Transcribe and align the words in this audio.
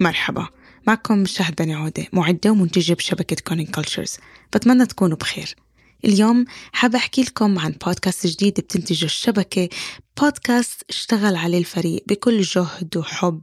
مرحبا. 0.00 0.48
معكم 0.86 1.24
شهد 1.24 1.54
بني 1.54 1.74
عودة 1.74 2.06
معدة 2.12 2.50
ومنتجة 2.50 2.94
بشبكة 2.94 3.36
Kerning 3.46 3.66
Cultures 3.66 4.16
بتمنى 4.54 4.86
تكونوا 4.86 5.16
بخير. 5.16 5.54
اليوم 6.04 6.44
حابة 6.72 6.98
أحكي 6.98 7.22
لكم 7.22 7.58
عن 7.58 7.74
بودكاست 7.86 8.26
جديد 8.26 8.54
بتنتجه 8.54 9.04
الشبكة. 9.04 9.68
بودكاست 10.20 10.82
اشتغل 10.88 11.36
عليه 11.36 11.58
الفريق 11.58 12.04
بكل 12.06 12.40
جهد 12.40 12.96
وحب 12.96 13.42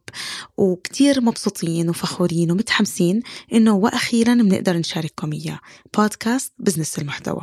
وكتير 0.57 1.21
مبسوطين 1.21 1.89
وفخورين 1.89 2.51
ومتحمسين 2.51 3.21
إنه 3.53 3.73
وأخيرا 3.75 4.33
بنقدر 4.33 4.77
نشارككم 4.77 5.33
إياه. 5.33 5.59
بودكاست 5.97 6.53
business 6.59 6.99
المحتوى. 6.99 7.41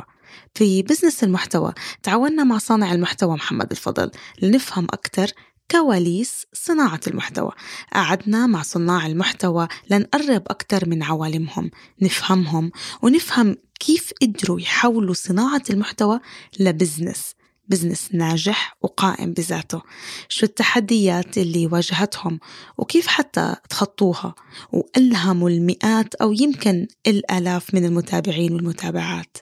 في 0.53 0.83
business 0.83 1.23
المحتوى 1.23 1.73
تعاوننا 2.03 2.43
مع 2.43 2.57
صانع 2.57 2.91
المحتوى 2.93 3.35
محمد 3.35 3.71
الفضل 3.71 4.11
لنفهم 4.41 4.85
أكثر 4.85 5.31
كواليس 5.71 6.45
صناعة 6.53 6.99
المحتوى. 7.07 7.51
قعدنا 7.93 8.47
مع 8.47 8.61
صناع 8.61 9.05
المحتوى 9.05 9.67
لنقرب 9.89 10.43
أكثر 10.47 10.89
من 10.89 11.03
عوالمهم 11.03 11.71
نفهمهم 12.01 12.71
ونفهم 13.01 13.57
كيف 13.79 14.11
قدروا 14.21 14.59
يحولوا 14.59 15.13
صناعة 15.13 15.63
المحتوى 15.69 16.19
ل 16.59 16.67
business 16.67 17.35
business 17.67 18.09
ناجح 18.13 18.77
وقائم 18.81 19.33
بذاته. 19.33 19.81
شو 20.29 20.45
التحديات 20.45 21.37
اللي 21.37 21.67
واجهتهم؟ 21.67 22.39
وكيف 22.77 23.07
حتى 23.07 23.55
تخطوها؟ 23.69 24.35
وألهموا 24.71 25.49
المئات 25.49 26.15
أو 26.15 26.31
يمكن 26.31 26.87
الآلاف 27.07 27.73
من 27.73 27.85
المتابعين 27.85 28.53
والمتابعات. 28.53 29.37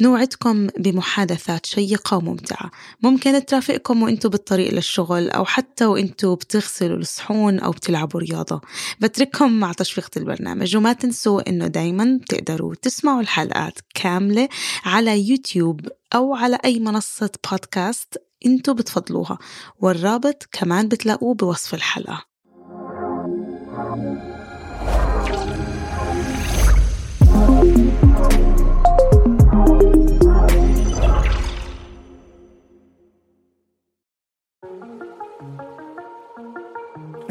نوعدكم 0.00 0.66
بمحادثات 0.78 1.66
شيقة 1.66 2.16
وممتعة. 2.16 2.70
ممكن 3.02 3.44
ترافقكم 3.44 4.02
وانتو 4.02 4.28
بالطريق 4.28 4.74
للشغل 4.74 5.30
أو 5.30 5.44
حتى 5.44 5.84
وانتو 5.84 6.34
بتغسلوا 6.34 6.96
الصحون 6.96 7.58
أو 7.58 7.70
بتلعبوا 7.70 8.20
رياضة. 8.20 8.60
بترككم 9.00 9.52
مع 9.52 9.72
تشفيقة 9.72 10.10
البرنامج 10.16 10.76
وما 10.76 10.92
تنسوا 10.92 11.48
إنه 11.48 11.66
دايما 11.66 12.20
تقدروا 12.28 12.74
تسمعوا 12.74 13.20
الحلقات 13.20 13.78
كاملة 13.94 14.48
على 14.84 15.28
يوتيوب 15.28 15.80
أو 16.14 16.34
على 16.34 16.58
أي 16.64 16.80
منصة 16.80 17.30
بودكاست 17.50 18.22
انتو 18.46 18.74
بتفضلوها. 18.74 19.38
والرابط 19.80 20.48
كمان 20.52 20.88
بتلاقوه 20.88 21.34
بوصف 21.34 21.74
الحلقة. 21.74 22.24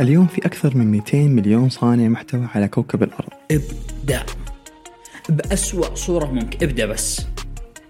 اليوم 0.02 0.28
في 0.28 0.46
أكثر 0.46 0.78
من 0.78 0.92
200 0.92 1.18
مليون 1.18 1.70
صانع 1.70 2.08
محتوى 2.08 2.48
على 2.56 2.68
كوكب 2.68 3.04
الأرض. 3.04 3.30
ابدأ. 3.52 4.24
بأسوأ 5.30 5.96
صورة 5.96 6.26
ممكن. 6.26 6.58
ابدأ 6.68 6.86
بس. 6.86 7.28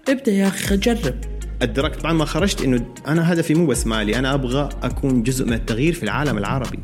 ابدأ 0.08 0.32
يا 0.32 0.48
أخي 0.48 0.76
جرب. 0.76 1.14
أدركت 1.62 2.04
بعد 2.04 2.14
ما 2.14 2.24
خرجت 2.24 2.62
إنه 2.62 2.86
أنا 3.06 3.32
هدفي 3.32 3.54
مو 3.54 3.66
بس 3.66 3.86
مالي 3.86 4.18
أنا 4.18 4.34
أبغى 4.34 4.68
أكون 4.82 5.22
جزء 5.22 5.46
من 5.46 5.52
التغيير 5.52 5.92
في 5.92 6.02
العالم 6.02 6.38
العربي. 6.38 6.78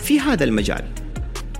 في 0.00 0.20
هذا 0.20 0.44
المجال. 0.44 0.84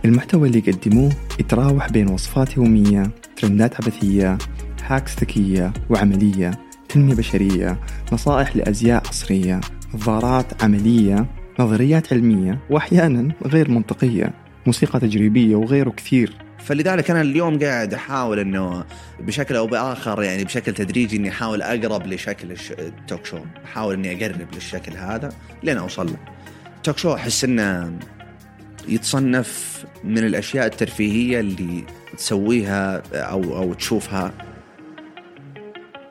المحتوى 0.05 0.49
اللي 0.49 0.63
يقدموه 0.67 1.13
يتراوح 1.41 1.91
بين 1.91 2.11
وصفات 2.11 2.57
يومية 2.57 3.11
ترندات 3.37 3.75
عبثية 3.75 4.39
هاكس 4.87 5.21
ذكية 5.21 5.73
وعملية 5.91 6.51
تنمية 6.89 7.15
بشرية 7.15 7.81
نصائح 8.13 8.57
لأزياء 8.57 9.03
عصرية 9.09 9.61
نظارات 9.95 10.63
عملية. 10.63 11.40
نظريات 11.59 12.13
علمية 12.13 12.59
وأحيانا 12.71 13.33
غير 13.47 13.71
منطقية 13.71 14.33
موسيقى 14.67 15.01
تجريبية 15.01 15.57
وغيره 15.57 15.91
كثير 15.91 16.37
فلذلك 16.59 17.11
أنا 17.11 17.21
اليوم 17.21 17.59
قاعد 17.59 17.95
أحاول 17.95 18.39
إنه 18.39 18.85
بشكل 19.21 19.57
أو 19.57 19.67
بآخر 19.67 20.23
يعني 20.23 20.45
بشكل 20.45 20.73
تدريجي 20.75 21.17
إني 21.17 21.29
أحاول 21.29 21.63
أقرب 21.63 22.07
لشكل 22.07 22.55
التوك 22.79 23.25
شو، 23.27 23.39
أحاول 23.65 23.95
إني 23.95 24.27
أقرب 24.27 24.47
للشكل 24.55 24.93
هذا 24.93 25.33
لين 25.63 25.77
أوصل 25.77 26.07
له. 26.07 26.17
التوك 26.77 26.99
شو 26.99 27.15
أحس 27.15 27.45
إنه 27.45 27.93
يتصنف 28.89 29.85
من 30.05 30.19
الأشياء 30.19 30.67
الترفيهية 30.67 31.41
اللي 31.41 31.85
تسويها 32.17 33.03
أو 33.15 33.57
أو 33.57 33.75
تشوفها 33.75 34.33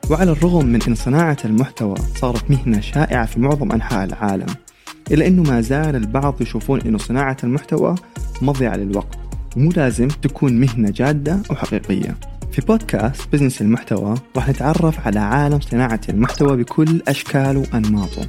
وعلى 0.10 0.32
الرغم 0.32 0.66
من 0.66 0.82
أن 0.88 0.96
صناعة 0.96 1.38
المحتوى 1.46 1.96
صارت 2.16 2.52
مهنة 2.52 2.82
شائعة 2.82 3.26
في 3.26 3.40
معظم 3.40 3.72
أنحاء 3.72 4.06
العالم 4.06 4.48
إلا 5.12 5.28
أنه 5.28 5.44
ما 5.44 5.62
زال 5.62 5.96
البعض 5.96 6.42
يشوفون 6.42 6.82
أنه 6.82 6.98
صناعة 6.98 7.38
المحتوى 7.44 7.96
مضيعة 8.42 8.76
للوقت 8.76 9.20
ومو 9.58 9.72
لازم 9.72 10.08
تكون 10.08 10.60
مهنة 10.60 10.90
جادة 10.90 11.40
أو 11.52 11.56
حقيقية. 11.56 12.16
في 12.52 12.62
بودكاست 12.62 13.34
بزنس 13.34 13.62
المحتوى 13.62 14.16
راح 14.36 14.50
نتعرف 14.50 15.08
على 15.08 15.20
عالم 15.20 15.60
صناعة 15.60 16.02
المحتوى 16.10 16.58
بكل 16.58 17.02
أشكاله 17.08 17.60
وأنماطه 17.60 18.28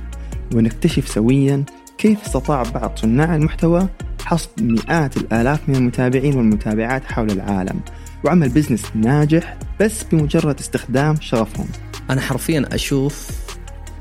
ونكتشف 0.55 1.09
سويا 1.09 1.65
كيف 1.99 2.25
استطاع 2.27 2.63
بعض 2.63 2.93
صناع 2.97 3.37
المحتوى 3.37 3.89
حصد 4.25 4.63
مئات 4.63 5.17
الآلاف 5.17 5.69
من 5.69 5.77
المتابعين 5.77 6.37
والمتابعات 6.37 7.05
حول 7.05 7.31
العالم 7.31 7.81
وعمل 8.25 8.49
business 8.49 8.84
ناجح 8.95 9.59
بس 9.81 10.03
بمجرد 10.03 10.59
استخدام 10.59 11.21
شغفهم. 11.21 11.67
أنا 12.11 12.21
حرفيا 12.21 12.69
أشوف 12.73 13.31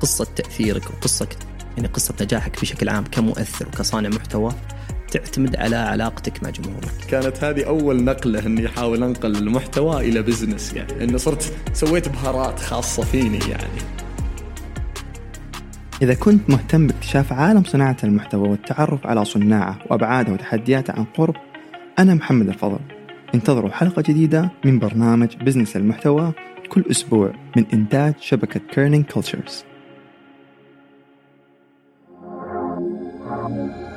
قصة 0.02 0.28
تأثيرك 0.36 0.84
وقصة 0.90 1.28
يعني 1.78 1.88
قصة 1.88 2.14
نجاحك 2.22 2.62
بشكل 2.62 2.90
عام 2.90 3.04
كمؤثر 3.12 3.68
وكصانع 3.68 4.10
محتوى 4.10 4.52
تعتمد 5.12 5.56
على 5.56 5.76
علاقتك 5.76 6.44
مع 6.44 6.50
جمهورك. 6.50 6.92
كانت 7.10 7.44
هذه 7.44 7.68
أول 7.68 8.04
نقلة 8.04 8.46
إني 8.46 8.68
أحاول 8.68 9.04
أنقل 9.04 9.36
المحتوى 9.36 10.10
إلى 10.10 10.22
business 10.22 10.74
يعني 10.74 11.04
انه 11.04 11.18
صرت 11.18 11.54
سويت 11.74 12.10
بهارات 12.10 12.60
خاصة 12.60 13.04
فيني 13.04 13.40
يعني. 13.40 13.82
إذا 16.02 16.14
كنت 16.14 16.50
مهتم 16.50 16.88
باكتشاف 16.88 17.34
عالم 17.34 17.64
صناعة 17.64 17.98
المحتوى 18.04 18.50
والتعرف 18.50 19.08
على 19.08 19.26
صناعه 19.26 19.80
وأبعاده 19.90 20.34
وتحدياته 20.34 20.94
عن 20.94 21.04
قرب 21.04 21.36
أنا 22.00 22.14
محمد 22.14 22.48
الفضل. 22.48 22.80
انتظروا 23.36 23.72
حلقة 23.72 24.02
جديدة 24.02 24.52
من 24.66 24.80
برنامج 24.80 25.36
business 25.36 25.76
المحتوى 25.76 26.34
كل 26.70 26.84
أسبوع 26.92 27.34
من 27.56 27.66
إنتاج 27.74 28.14
شبكة 28.20 28.60
Kerning 28.60 29.06
Cultures 29.06 29.64
Thank 33.50 33.78
you. 33.78 33.89